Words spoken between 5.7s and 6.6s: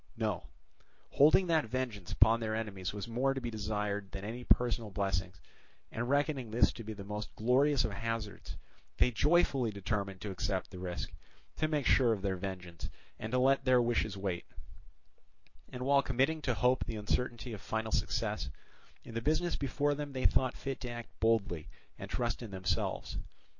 and reckoning